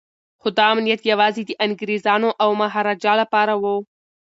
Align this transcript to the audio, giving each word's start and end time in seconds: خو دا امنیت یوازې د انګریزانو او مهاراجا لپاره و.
خو 0.41 0.47
دا 0.57 0.65
امنیت 0.73 1.01
یوازې 1.11 1.41
د 1.45 1.51
انګریزانو 1.65 2.29
او 2.43 2.49
مهاراجا 2.61 3.13
لپاره 3.21 3.53
و. 3.61 3.63